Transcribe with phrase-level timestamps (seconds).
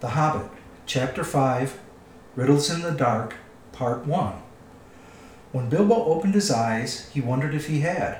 [0.00, 0.50] The Hobbit,
[0.84, 1.78] Chapter 5
[2.34, 3.36] Riddles in the Dark,
[3.72, 4.34] Part 1.
[5.52, 8.18] When Bilbo opened his eyes, he wondered if he had,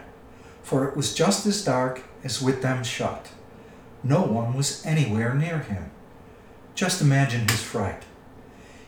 [0.62, 3.28] for it was just as dark as with them shut.
[4.02, 5.90] No one was anywhere near him.
[6.74, 8.04] Just imagine his fright.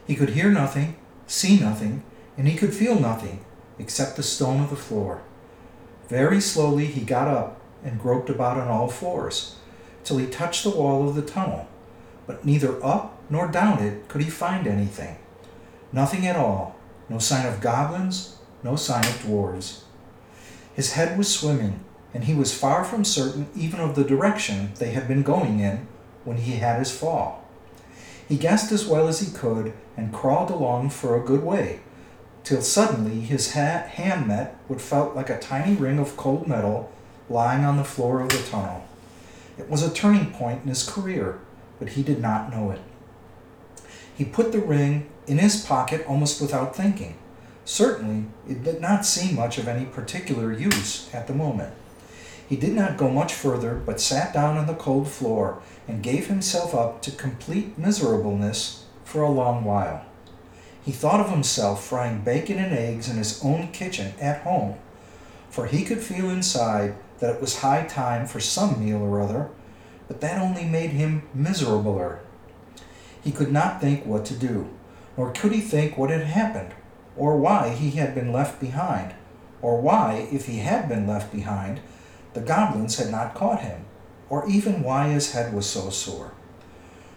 [0.06, 0.96] He could hear nothing,
[1.26, 2.02] see nothing,
[2.38, 3.44] and he could feel nothing
[3.78, 5.20] except the stone of the floor.
[6.08, 9.56] Very slowly he got up and groped about on all fours
[10.04, 11.68] till he touched the wall of the tunnel
[12.28, 15.16] but neither up nor down it could he find anything.
[15.92, 16.76] Nothing at all,
[17.08, 19.80] no sign of goblins, no sign of dwarves.
[20.74, 21.80] His head was swimming,
[22.12, 25.88] and he was far from certain even of the direction they had been going in
[26.24, 27.44] when he had his fall.
[28.28, 31.80] He guessed as well as he could and crawled along for a good way,
[32.44, 36.92] till suddenly his ha- hand met what felt like a tiny ring of cold metal
[37.30, 38.86] lying on the floor of the tunnel.
[39.56, 41.40] It was a turning point in his career
[41.78, 42.80] but he did not know it.
[44.16, 47.16] He put the ring in his pocket almost without thinking.
[47.64, 51.74] Certainly, it did not seem much of any particular use at the moment.
[52.48, 56.28] He did not go much further, but sat down on the cold floor and gave
[56.28, 60.04] himself up to complete miserableness for a long while.
[60.82, 64.76] He thought of himself frying bacon and eggs in his own kitchen at home,
[65.50, 69.50] for he could feel inside that it was high time for some meal or other,
[70.08, 72.18] but that only made him miserabler.
[73.22, 74.68] He could not think what to do,
[75.16, 76.72] nor could he think what had happened,
[77.16, 79.14] or why he had been left behind,
[79.60, 81.80] or why, if he had been left behind,
[82.32, 83.84] the goblins had not caught him,
[84.30, 86.32] or even why his head was so sore.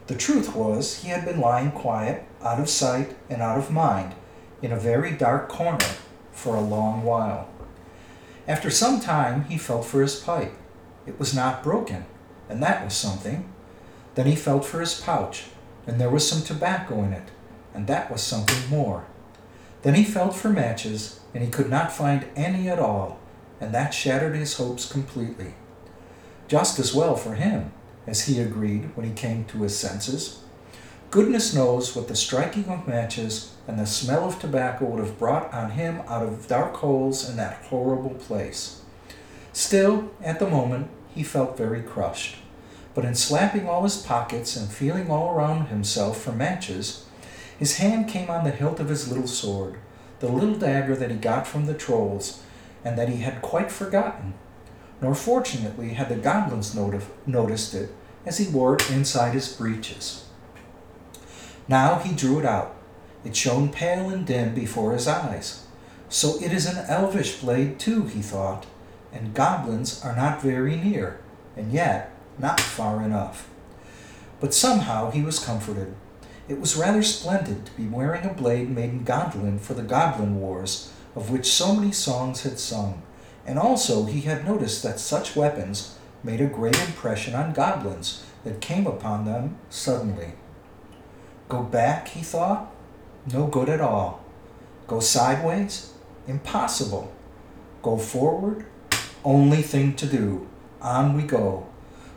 [0.08, 4.16] The truth was, he had been lying quiet, out of sight and out of mind,
[4.62, 5.86] in a very dark corner
[6.32, 7.48] for a long while.
[8.48, 10.54] After some time, he felt for his pipe.
[11.06, 12.06] It was not broken,
[12.52, 13.52] and that was something.
[14.16, 15.46] Then he felt for his pouch,
[15.88, 17.30] and there was some tobacco in it,
[17.74, 19.06] and that was something more.
[19.84, 23.20] Then he felt for matches, and he could not find any at all,
[23.60, 25.54] and that shattered his hopes completely.
[26.48, 27.72] Just as well for him,
[28.06, 30.44] as he agreed when he came to his senses.
[31.10, 35.54] Goodness knows what the striking of matches and the smell of tobacco would have brought
[35.54, 38.82] on him out of dark holes in that horrible place.
[39.54, 42.38] Still, at the moment, he felt very crushed.
[42.94, 47.06] But in slapping all his pockets and feeling all around himself for matches,
[47.58, 49.78] his hand came on the hilt of his little sword,
[50.20, 52.42] the little dagger that he got from the trolls,
[52.84, 54.34] and that he had quite forgotten.
[55.02, 57.94] Nor fortunately had the goblins noticed it,
[58.26, 60.26] as he wore it inside his breeches.
[61.68, 62.76] Now he drew it out.
[63.24, 65.66] It shone pale and dim before his eyes.
[66.10, 68.66] So it is an elvish blade, too, he thought,
[69.14, 71.22] and goblins are not very near,
[71.56, 73.48] and yet not far enough.
[74.40, 75.94] But somehow he was comforted.
[76.50, 80.42] It was rather splendid to be wearing a blade made in Gondolin for the Goblin
[80.42, 83.02] Wars, of which so many songs had sung,
[83.46, 88.62] and also he had noticed that such weapons made a great impression on goblins that
[88.62, 90.34] came upon them suddenly.
[91.50, 92.72] Go back, he thought?
[93.32, 94.24] No good at all.
[94.88, 95.94] Go sideways?
[96.28, 97.14] Impossible.
[97.82, 98.66] Go forward?
[99.24, 100.48] Only thing to do.
[100.82, 101.68] On we go.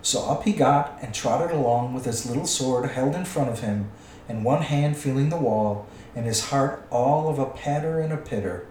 [0.04, 3.60] So up he got and trotted along with his little sword held in front of
[3.60, 3.90] him,
[4.28, 8.18] and one hand feeling the wall, and his heart all of a patter and a
[8.18, 8.66] pitter.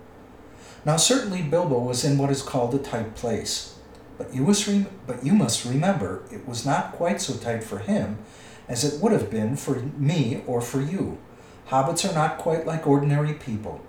[0.86, 3.80] Now certainly Bilbo was in what is called a tight place,
[4.16, 7.80] but you, must rem- but you must remember it was not quite so tight for
[7.80, 8.20] him
[8.68, 11.18] as it would have been for me or for you.
[11.70, 13.82] Hobbits are not quite like ordinary people.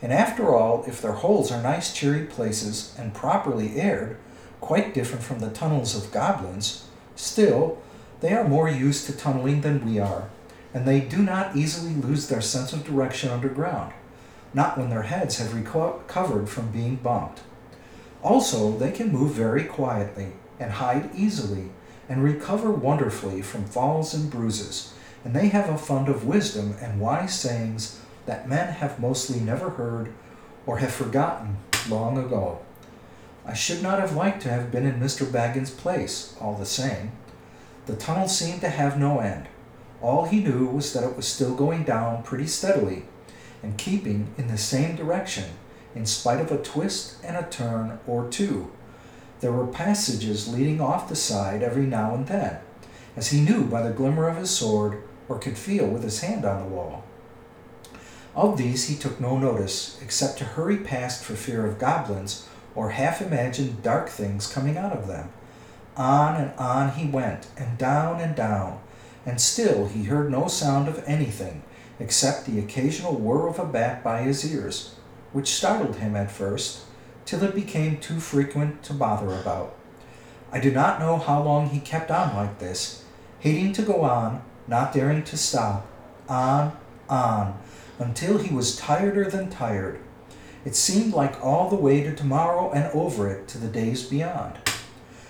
[0.00, 4.18] And after all, if their holes are nice cheery places and properly aired,
[4.60, 6.86] quite different from the tunnels of goblins,
[7.22, 7.78] Still,
[8.20, 10.28] they are more used to tunneling than we are,
[10.74, 13.92] and they do not easily lose their sense of direction underground,
[14.52, 17.42] not when their heads have recovered from being bumped.
[18.24, 21.70] Also, they can move very quietly and hide easily
[22.08, 24.92] and recover wonderfully from falls and bruises,
[25.24, 29.70] and they have a fund of wisdom and wise sayings that men have mostly never
[29.70, 30.12] heard
[30.66, 31.58] or have forgotten
[31.88, 32.58] long ago.
[33.44, 35.26] I should not have liked to have been in Mr.
[35.26, 37.12] Baggins' place, all the same.
[37.86, 39.48] The tunnel seemed to have no end.
[40.00, 43.04] All he knew was that it was still going down pretty steadily
[43.62, 45.44] and keeping in the same direction,
[45.94, 48.70] in spite of a twist and a turn or two.
[49.40, 52.58] There were passages leading off the side every now and then,
[53.16, 56.44] as he knew by the glimmer of his sword or could feel with his hand
[56.44, 57.04] on the wall.
[58.34, 62.90] Of these he took no notice, except to hurry past for fear of goblins or
[62.90, 65.30] half imagined dark things coming out of them.
[65.96, 68.80] On and on he went, and down and down,
[69.26, 71.62] and still he heard no sound of anything
[72.00, 74.94] except the occasional whir of a bat by his ears,
[75.32, 76.84] which startled him at first,
[77.24, 79.74] till it became too frequent to bother about.
[80.50, 83.04] I do not know how long he kept on like this,
[83.38, 85.86] hating to go on, not daring to stop,
[86.28, 86.76] on,
[87.08, 87.58] on,
[87.98, 90.00] until he was tireder than tired.
[90.64, 94.58] It seemed like all the way to tomorrow and over it to the days beyond.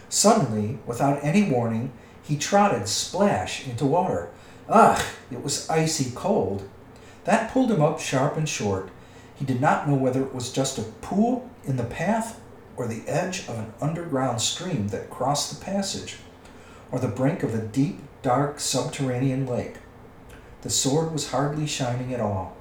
[0.08, 1.93] Suddenly, without any warning,
[2.23, 4.31] he trotted splash into water.
[4.69, 6.69] Ugh, it was icy cold.
[7.25, 8.90] That pulled him up sharp and short.
[9.34, 12.40] He did not know whether it was just a pool in the path
[12.76, 16.17] or the edge of an underground stream that crossed the passage,
[16.90, 19.76] or the brink of a deep, dark subterranean lake.
[20.62, 22.56] The sword was hardly shining at all.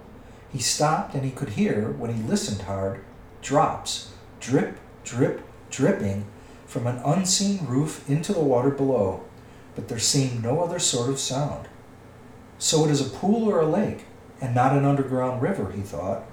[0.51, 3.01] He stopped, and he could hear, when he listened hard,
[3.41, 6.25] drops, drip, drip, dripping
[6.65, 9.23] from an unseen roof into the water below,
[9.75, 11.67] but there seemed no other sort of sound.
[12.57, 14.05] So it is a pool or a lake,
[14.39, 16.23] and not an underground river, he thought.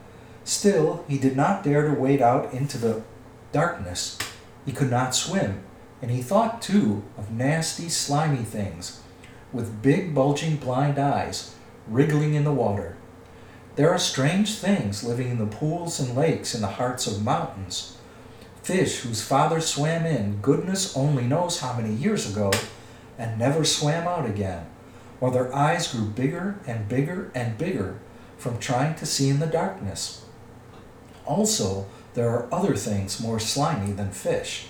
[0.45, 3.03] Still, he did not dare to wade out into the
[3.53, 4.19] darkness.
[4.67, 5.63] He could not swim,
[6.03, 9.01] and he thought too of nasty, slimy things
[9.53, 11.55] with big, bulging, blind eyes
[11.87, 12.98] wriggling in the water.
[13.79, 17.97] There are strange things living in the pools and lakes in the hearts of mountains.
[18.61, 22.51] Fish whose father swam in goodness only knows how many years ago
[23.17, 24.67] and never swam out again,
[25.21, 28.01] while their eyes grew bigger and bigger and bigger
[28.37, 30.25] from trying to see in the darkness.
[31.25, 34.67] Also, there are other things more slimy than fish.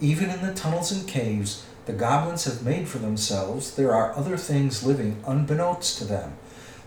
[0.00, 4.36] Even in the tunnels and caves the goblins have made for themselves, there are other
[4.36, 6.32] things living unbeknownst to them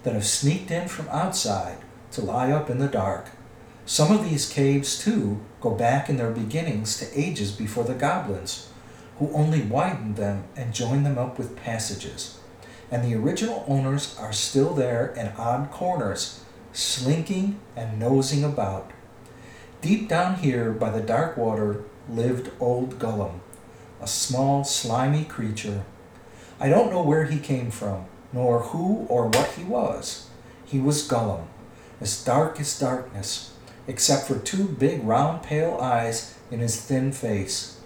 [0.03, 1.77] that have sneaked in from outside
[2.11, 3.29] to lie up in the dark.
[3.85, 8.69] Some of these caves, too, go back in their beginnings to ages before the goblins,
[9.17, 12.39] who only widened them and joined them up with passages.
[12.91, 18.91] And the original owners are still there in odd corners, slinking and nosing about.
[19.81, 23.39] Deep down here by the dark water lived Old Gollum,
[24.01, 25.83] a small, slimy creature.
[26.59, 30.27] I don't know where he came from, nor who or what he was.
[30.65, 31.45] He was Gollum,
[32.01, 33.53] as dark as darkness,
[33.87, 37.79] except for two big round pale eyes in his thin face.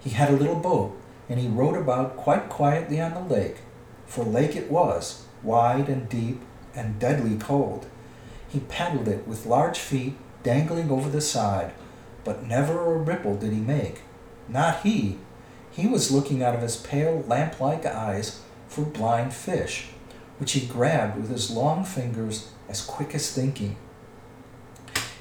[0.00, 0.96] He had a little boat,
[1.28, 3.56] and he rowed about quite quietly on the lake,
[4.06, 6.40] for lake it was, wide and deep
[6.74, 7.86] and deadly cold.
[8.48, 11.72] He paddled it with large feet dangling over the side,
[12.24, 14.02] but never a ripple did he make.
[14.48, 15.18] Not he.
[15.70, 19.88] He was looking out of his pale lamp like eyes for blind fish,
[20.38, 23.76] which he grabbed with his long fingers as quick as thinking.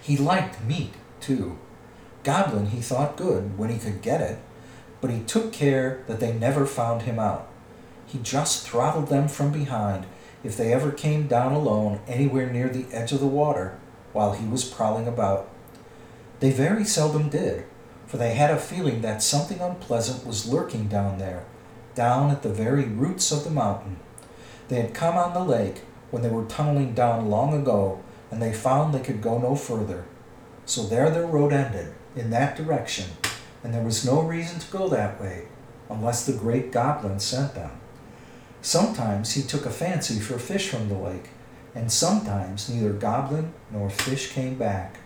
[0.02, 1.58] He liked meat, too.
[2.24, 4.40] Goblin he thought good when he could get it,
[5.02, 7.48] but he took care that they never found him out.
[8.06, 10.06] He just throttled them from behind
[10.44, 13.78] if they ever came down alone anywhere near the edge of the water
[14.14, 15.50] while he was prowling about.
[16.40, 17.66] They very seldom did,
[18.06, 21.46] for they had a feeling that something unpleasant was lurking down there,
[21.98, 23.98] down at the very roots of the mountain.
[24.68, 28.54] They had come on the lake when they were tunneling down long ago, and they
[28.54, 30.06] found they could go no further.
[30.68, 33.10] So there their road ended, in that direction,
[33.64, 35.48] and there was no reason to go that way,
[35.90, 37.72] unless the great goblin sent them.
[38.62, 41.30] Sometimes he took a fancy for fish from the lake,
[41.74, 45.00] and sometimes neither goblin nor fish came back.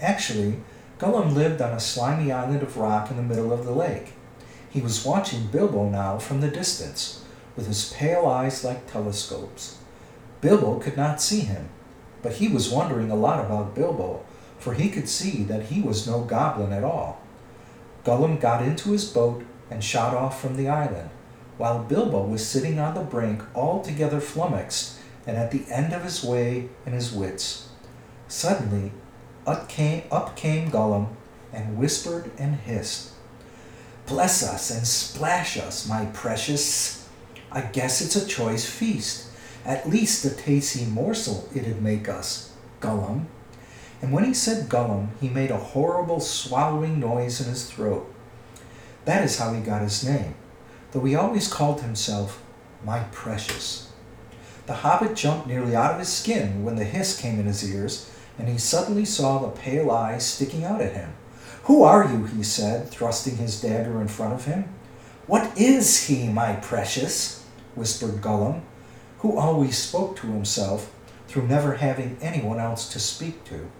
[0.00, 0.58] Actually,
[0.98, 4.12] Gollum lived on a slimy island of rock in the middle of the lake.
[4.72, 7.22] He was watching Bilbo now from the distance,
[7.56, 9.76] with his pale eyes like telescopes.
[10.40, 11.68] Bilbo could not see him,
[12.22, 14.24] but he was wondering a lot about Bilbo,
[14.58, 17.20] for he could see that he was no goblin at all.
[18.02, 21.10] Gollum got into his boat and shot off from the island,
[21.58, 26.24] while Bilbo was sitting on the brink altogether flummoxed and at the end of his
[26.24, 27.68] way and his wits.
[28.26, 28.92] Suddenly,
[29.46, 31.08] up came, up came Gollum
[31.52, 33.10] and whispered and hissed.
[34.12, 37.08] Bless us and splash us, my precious.
[37.50, 39.28] I guess it's a choice feast.
[39.64, 42.52] At least a tasty morsel it'd make us,
[42.82, 43.24] Gollum.
[44.02, 48.14] And when he said Gollum, he made a horrible swallowing noise in his throat.
[49.06, 50.34] That is how he got his name,
[50.90, 52.42] though he always called himself
[52.84, 53.90] my precious.
[54.66, 58.10] The hobbit jumped nearly out of his skin when the hiss came in his ears,
[58.38, 61.14] and he suddenly saw the pale eyes sticking out at him.
[61.64, 62.24] Who are you?
[62.24, 64.64] he said, thrusting his dagger in front of him.
[65.26, 67.44] What is he, my precious?
[67.74, 68.62] whispered Gollum,
[69.18, 70.92] who always spoke to himself
[71.28, 73.70] through never having anyone else to speak to.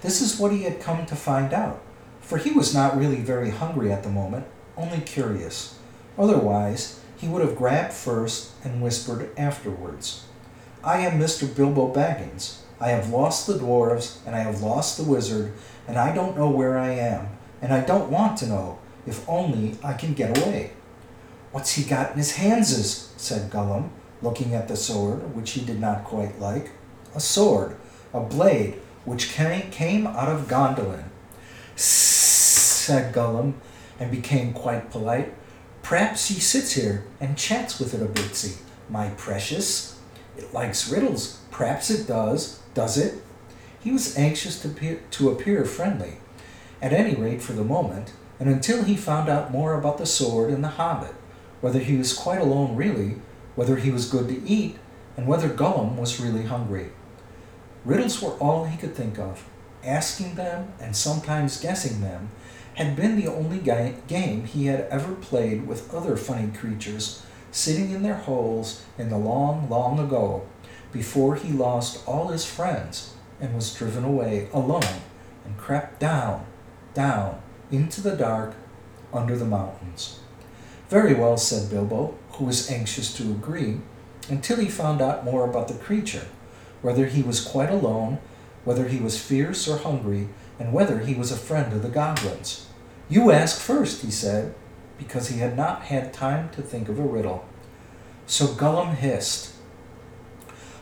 [0.00, 1.82] This is what he had come to find out,
[2.20, 5.78] for he was not really very hungry at the moment, only curious.
[6.16, 10.24] Otherwise, he would have grabbed first and whispered afterwards.
[10.82, 11.54] I am Mr.
[11.54, 12.60] Bilbo Baggins.
[12.80, 15.52] I have lost the dwarves, and I have lost the wizard,
[15.86, 17.28] and I don't know where I am,
[17.60, 20.72] and I don't want to know, if only I can get away.
[21.50, 23.12] What's he got in his handses?
[23.16, 23.90] said Gollum,
[24.22, 26.70] looking at the sword, which he did not quite like.
[27.14, 27.76] A sword,
[28.12, 31.04] a blade, which came out of Gondolin.
[31.74, 33.54] said Gollum,
[33.98, 35.34] and became quite polite.
[35.82, 38.58] Perhaps he sits here and chats with it a bitsy,
[38.88, 39.98] my precious.
[40.36, 41.40] It likes riddles.
[41.50, 42.57] Perhaps it does.
[42.78, 43.14] Does it?
[43.80, 46.18] He was anxious to appear, to appear friendly,
[46.80, 50.50] at any rate for the moment, and until he found out more about the sword
[50.52, 51.16] and the hobbit,
[51.60, 53.16] whether he was quite alone really,
[53.56, 54.76] whether he was good to eat,
[55.16, 56.90] and whether Gollum was really hungry.
[57.84, 59.44] Riddles were all he could think of.
[59.82, 62.28] Asking them, and sometimes guessing them,
[62.74, 68.04] had been the only game he had ever played with other funny creatures sitting in
[68.04, 70.46] their holes in the long, long ago,
[70.92, 75.02] before he lost all his friends and was driven away alone
[75.44, 76.46] and crept down,
[76.94, 77.40] down
[77.70, 78.54] into the dark
[79.12, 80.20] under the mountains.
[80.88, 83.80] Very well, said Bilbo, who was anxious to agree,
[84.28, 86.26] until he found out more about the creature,
[86.82, 88.18] whether he was quite alone,
[88.64, 90.28] whether he was fierce or hungry,
[90.58, 92.66] and whether he was a friend of the goblins.
[93.08, 94.54] You ask first, he said,
[94.98, 97.46] because he had not had time to think of a riddle.
[98.26, 99.54] So Gollum hissed,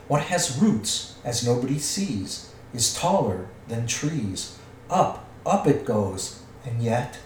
[0.07, 4.57] What has roots, as nobody sees, is taller than trees.
[4.89, 7.19] Up, up it goes, and yet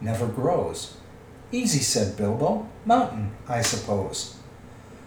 [0.00, 0.96] never grows.
[1.50, 2.68] Easy, said Bilbo.
[2.84, 4.36] Mountain, I suppose.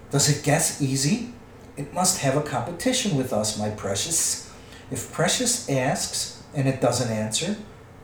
[0.10, 1.34] Does it guess easy?
[1.78, 4.52] It must have a competition with us, my precious.
[4.90, 7.56] If Precious asks and it doesn't answer,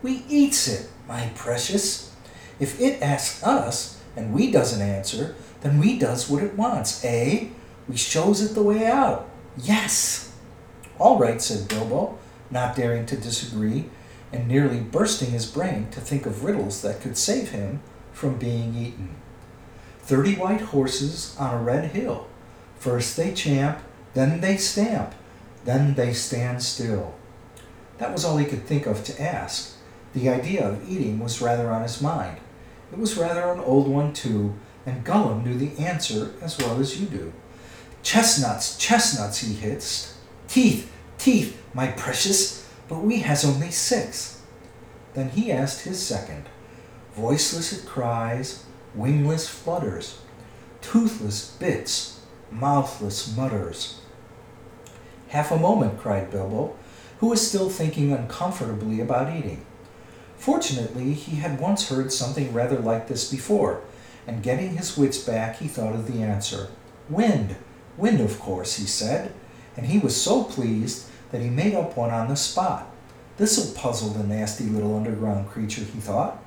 [0.01, 2.15] we eats it, my precious.
[2.59, 7.49] If it asks us and we doesn't answer, then we does what it wants, eh?
[7.87, 9.29] We shows it the way out.
[9.57, 10.33] Yes.
[10.99, 12.17] All right, said Bilbo,
[12.51, 13.89] not daring to disagree,
[14.31, 18.75] and nearly bursting his brain to think of riddles that could save him from being
[18.75, 19.15] eaten.
[19.99, 22.27] Thirty white horses on a red hill.
[22.79, 23.79] First they champ,
[24.13, 25.13] then they stamp,
[25.65, 27.13] then they stand still.
[27.97, 29.75] That was all he could think of to ask.
[30.13, 32.37] The idea of eating was rather on his mind.
[32.91, 36.99] It was rather an old one, too, and Gollum knew the answer as well as
[36.99, 37.33] you do.
[38.07, 40.13] Chestnuts, chestnuts, he hissed.
[40.47, 44.41] Teeth, teeth, my precious, but we has only six.
[45.13, 46.45] Then he asked his second.
[47.15, 48.63] Voiceless it cries,
[48.95, 50.21] wingless flutters,
[50.79, 53.99] toothless bits, mouthless mutters.
[55.27, 56.77] Half a moment, cried Bilbo,
[57.17, 59.65] who was still thinking uncomfortably about eating.
[60.37, 63.81] Fortunately, he had once heard something rather like this before,
[64.25, 66.69] and getting his wits back, he thought of the answer.
[67.09, 67.57] Wind,
[67.97, 69.33] wind, of course, he said,
[69.75, 72.87] and he was so pleased that he made up one on the spot.
[73.37, 76.43] This'll puzzle the nasty little underground creature, he thought.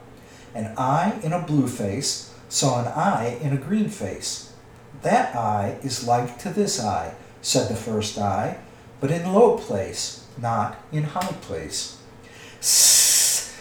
[0.54, 4.52] An eye in a blue face saw an eye in a green face.
[5.02, 8.58] That eye is like to this eye, said the first eye,
[9.00, 11.98] but in low place, not in high place.
[12.60, 13.54] Sss,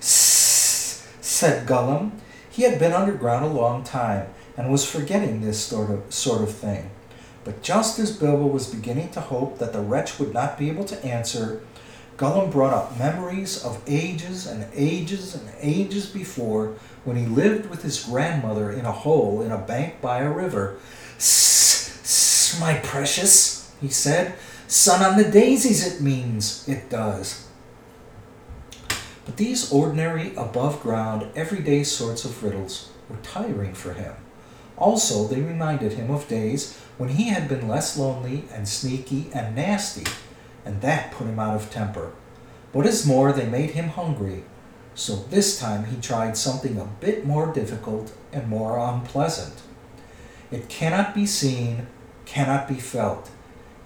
[0.00, 2.12] sss, said Gollum.
[2.50, 6.52] He had been underground a long time and was forgetting this sort of, sort of
[6.54, 6.90] thing.
[7.44, 10.84] But just as Bilbo was beginning to hope that the wretch would not be able
[10.86, 11.62] to answer,
[12.16, 17.82] Gollum brought up memories of ages and ages and ages before when he lived with
[17.82, 20.78] his grandmother in a hole in a bank by a river.
[21.18, 24.34] Sss, my precious, he said.
[24.66, 26.66] Sun on the daisies, it means.
[26.66, 27.46] It does.
[29.26, 34.14] But these ordinary, above ground, everyday sorts of riddles were tiring for him.
[34.78, 39.56] Also, they reminded him of days when he had been less lonely and sneaky and
[39.56, 40.04] nasty,
[40.64, 42.12] and that put him out of temper.
[42.72, 44.44] What is more, they made him hungry,
[44.94, 49.62] so this time he tried something a bit more difficult and more unpleasant.
[50.50, 51.86] It cannot be seen,
[52.24, 53.30] cannot be felt,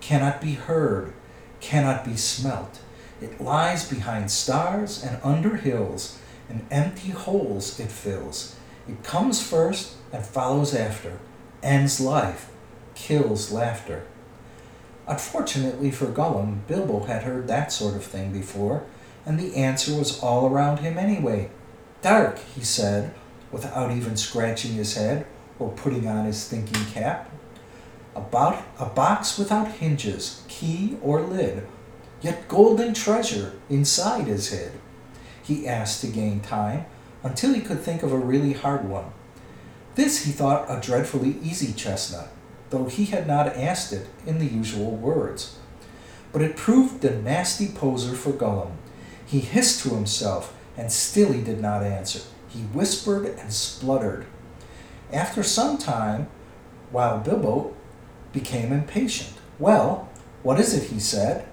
[0.01, 1.13] cannot be heard,
[1.61, 2.81] cannot be smelt.
[3.21, 6.19] It lies behind stars and under hills,
[6.49, 8.57] and empty holes it fills.
[8.89, 11.19] It comes first and follows after,
[11.63, 12.51] ends life,
[12.95, 14.05] kills laughter.
[15.07, 18.85] Unfortunately for Gollum, Bilbo had heard that sort of thing before,
[19.27, 21.51] and the answer was all around him anyway.
[22.03, 23.13] Dark, he said,
[23.51, 25.27] without even scratching his head
[25.59, 27.31] or putting on his thinking cap.
[28.15, 31.67] About a box without hinges, key, or lid,
[32.21, 34.73] yet golden treasure inside is hid.
[35.43, 36.87] He asked to gain time
[37.23, 39.13] until he could think of a really hard one.
[40.01, 42.29] This he thought a dreadfully easy chestnut,
[42.71, 45.59] though he had not asked it in the usual words.
[46.33, 48.77] But it proved a nasty poser for Gollum.
[49.27, 52.23] He hissed to himself, and still he did not answer.
[52.49, 54.25] He whispered and spluttered.
[55.13, 56.29] After some time,
[56.91, 57.77] while Bilbo
[58.33, 59.35] became impatient.
[59.59, 60.09] Well,
[60.43, 60.85] what is it?
[60.85, 61.47] he said.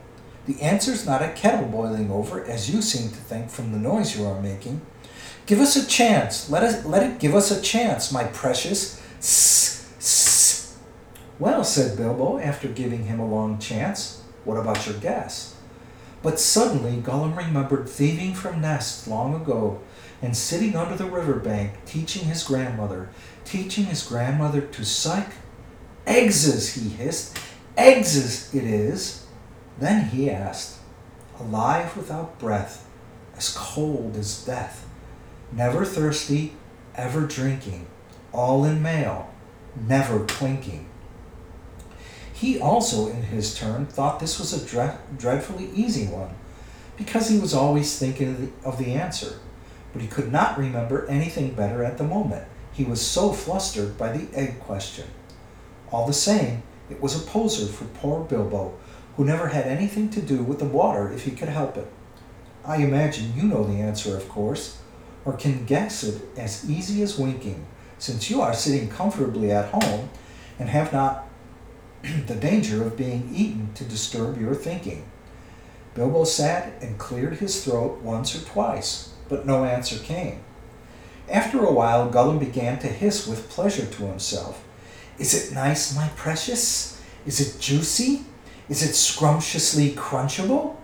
[0.45, 4.17] The answer's not a kettle boiling over, as you seem to think from the noise
[4.17, 4.79] you are making.
[5.47, 6.49] Give us a chance.
[6.49, 9.01] Let us let it give us a chance, my precious.
[9.19, 10.75] Sss, sss.
[11.39, 14.21] Well, said Bilbo, after giving him a long chance.
[14.43, 15.55] What about your guess?
[16.21, 19.81] But suddenly Gollum remembered thieving from nests long ago,
[20.21, 23.09] and sitting under the river bank, teaching his grandmother,
[23.45, 25.31] teaching his grandmother to suck
[26.07, 27.37] Eggses, he hissed.
[27.77, 29.25] Eggses it is.
[29.77, 30.77] Then he asked,
[31.39, 32.87] Alive without breath,
[33.35, 34.87] as cold as death,
[35.51, 36.53] never thirsty,
[36.95, 37.87] ever drinking,
[38.33, 39.33] all in mail,
[39.87, 40.87] never clinking.
[42.33, 46.35] He also, in his turn, thought this was a dre- dreadfully easy one,
[46.95, 49.39] because he was always thinking of the, of the answer,
[49.93, 52.47] but he could not remember anything better at the moment.
[52.71, 55.07] He was so flustered by the egg question.
[55.91, 56.61] All the same,
[56.91, 58.77] it was a poser for poor Bilbo,
[59.15, 61.87] who never had anything to do with the water if he could help it.
[62.63, 64.77] I imagine you know the answer, of course,
[65.27, 67.65] or can guess it as easy as winking,
[68.00, 70.10] since you are sitting comfortably at home
[70.57, 71.27] and have not
[72.27, 75.05] the danger of being eaten to disturb your thinking.
[75.96, 80.39] Bilbo sat and cleared his throat once or twice, but no answer came.
[81.29, 84.63] After a while, Gollum began to hiss with pleasure to himself.
[85.19, 87.03] Is it nice, my precious?
[87.25, 88.24] Is it juicy?
[88.69, 90.77] Is it scrumptiously crunchable?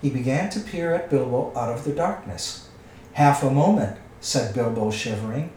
[0.00, 2.70] He began to peer at Bilbo out of the darkness.
[3.14, 5.52] Half a moment, said Bilbo, shivering.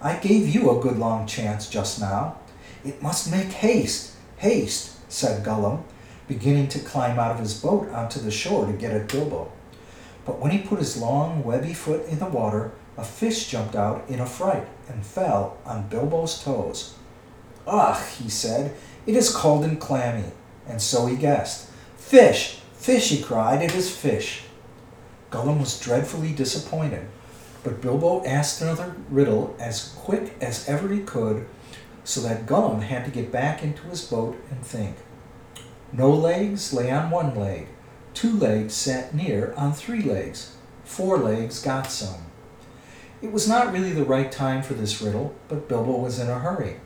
[0.00, 2.36] I gave you a good long chance just now.
[2.84, 5.82] It must make haste, haste, said Gollum,
[6.28, 9.50] beginning to climb out of his boat onto the shore to get at Bilbo.
[10.26, 14.04] But when he put his long, webby foot in the water, a fish jumped out
[14.08, 16.94] in a fright and fell on Bilbo's toes.
[17.66, 18.74] Ugh, he said,
[19.06, 20.32] it is cold and clammy.
[20.66, 21.70] And so he guessed.
[21.96, 22.60] Fish!
[22.74, 23.08] Fish!
[23.08, 23.62] he cried.
[23.62, 24.42] It is fish.
[25.30, 27.06] Gollum was dreadfully disappointed,
[27.62, 31.46] but Bilbo asked another riddle as quick as ever he could,
[32.04, 34.96] so that Gollum had to get back into his boat and think.
[35.92, 37.68] No legs lay on one leg.
[38.14, 40.56] Two legs sat near on three legs.
[40.84, 42.26] Four legs got some.
[43.20, 46.38] It was not really the right time for this riddle, but Bilbo was in a
[46.38, 46.76] hurry.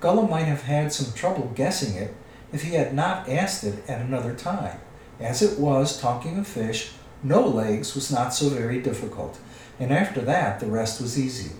[0.00, 2.14] Gollum might have had some trouble guessing it
[2.52, 4.78] if he had not asked it at another time.
[5.18, 6.92] As it was, talking of fish,
[7.26, 9.38] no legs was not so very difficult,
[9.80, 11.52] and after that the rest was easy.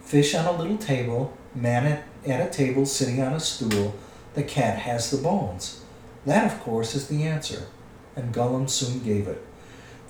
[0.00, 3.94] Fish on a little table, man at, at a table sitting on a stool,
[4.34, 5.84] the cat has the bones.
[6.26, 7.68] That, of course, is the answer,
[8.14, 9.44] and Gollum soon gave it.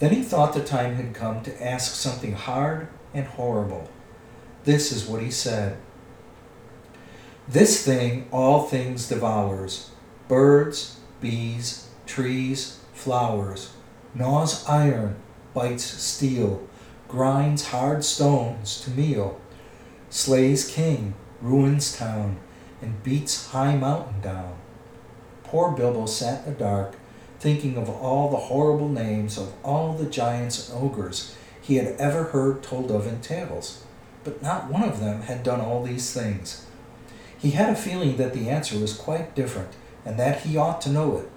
[0.01, 3.89] Then he thought the time had come to ask something hard and horrible.
[4.65, 5.77] This is what he said.
[7.47, 9.91] This thing all things devours
[10.29, 13.73] birds, bees, trees, flowers,
[14.15, 15.17] gnaws iron,
[15.55, 16.67] bites steel,
[17.09, 19.41] grinds hard stones to meal,
[20.09, 22.37] slays king, ruins town,
[22.83, 24.57] and beats high mountain down.
[25.45, 26.97] Poor Bilbo sat in the dark,
[27.39, 32.25] thinking of all the horrible names of all the giants and ogres he had ever
[32.25, 33.85] heard told of in tales,
[34.25, 36.67] but not one of them had done all these things.
[37.39, 39.71] He had a feeling that the answer was quite different,
[40.05, 41.29] and that he ought to know it,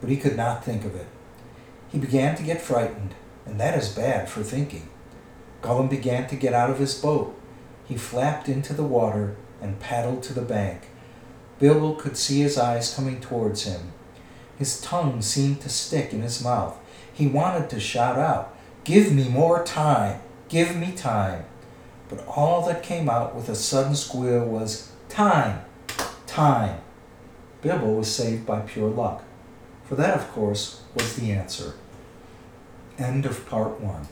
[0.00, 1.06] but he could not think of it.
[1.92, 4.88] He began to get frightened, and that is bad for thinking.
[5.60, 7.38] Gollum began to get out of his boat.
[7.86, 10.88] He flapped into the water and paddled to the bank.
[11.58, 13.92] Bilbo could see his eyes coming towards him.
[14.56, 16.78] His tongue seemed to stick in his mouth.
[17.12, 20.22] He wanted to shout out, Give me more time!
[20.48, 21.44] Give me time!
[22.08, 25.60] But all that came out with a sudden squeal was, Time!
[26.26, 26.80] Time!
[27.60, 29.24] Bilbo was saved by pure luck.
[29.84, 31.74] For that, of course, was the answer.
[33.02, 34.06] End of part one.